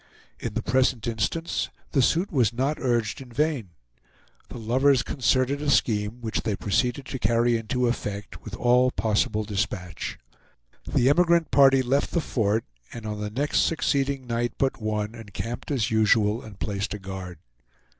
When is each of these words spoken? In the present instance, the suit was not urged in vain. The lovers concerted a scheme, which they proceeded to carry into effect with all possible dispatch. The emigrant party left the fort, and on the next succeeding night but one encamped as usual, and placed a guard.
In 0.39 0.55
the 0.55 0.63
present 0.63 1.05
instance, 1.05 1.69
the 1.91 2.01
suit 2.01 2.31
was 2.31 2.51
not 2.51 2.79
urged 2.79 3.21
in 3.21 3.31
vain. 3.31 3.69
The 4.49 4.57
lovers 4.57 5.03
concerted 5.03 5.61
a 5.61 5.69
scheme, 5.69 6.21
which 6.21 6.41
they 6.41 6.55
proceeded 6.55 7.05
to 7.05 7.19
carry 7.19 7.55
into 7.55 7.85
effect 7.85 8.41
with 8.41 8.55
all 8.55 8.89
possible 8.89 9.43
dispatch. 9.43 10.17
The 10.85 11.07
emigrant 11.07 11.51
party 11.51 11.83
left 11.83 12.13
the 12.13 12.19
fort, 12.19 12.65
and 12.91 13.05
on 13.05 13.19
the 13.21 13.29
next 13.29 13.59
succeeding 13.59 14.25
night 14.25 14.53
but 14.57 14.81
one 14.81 15.13
encamped 15.13 15.69
as 15.69 15.91
usual, 15.91 16.41
and 16.41 16.59
placed 16.59 16.95
a 16.95 16.99
guard. 16.99 17.37